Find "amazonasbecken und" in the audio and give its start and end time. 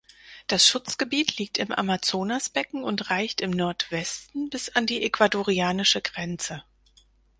1.71-3.11